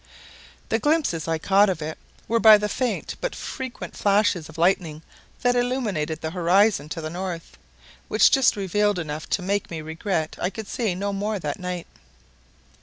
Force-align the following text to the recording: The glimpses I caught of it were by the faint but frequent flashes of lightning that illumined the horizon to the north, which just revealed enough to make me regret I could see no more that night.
The 0.69 0.79
glimpses 0.79 1.27
I 1.27 1.37
caught 1.37 1.69
of 1.69 1.79
it 1.79 1.95
were 2.27 2.39
by 2.39 2.57
the 2.57 2.67
faint 2.67 3.13
but 3.21 3.35
frequent 3.35 3.95
flashes 3.95 4.49
of 4.49 4.57
lightning 4.57 5.03
that 5.43 5.55
illumined 5.55 5.97
the 6.07 6.31
horizon 6.31 6.89
to 6.89 7.01
the 7.01 7.11
north, 7.11 7.55
which 8.07 8.31
just 8.31 8.55
revealed 8.55 8.97
enough 8.97 9.29
to 9.29 9.43
make 9.43 9.69
me 9.69 9.79
regret 9.79 10.37
I 10.41 10.49
could 10.49 10.65
see 10.67 10.95
no 10.95 11.13
more 11.13 11.37
that 11.37 11.59
night. 11.59 11.85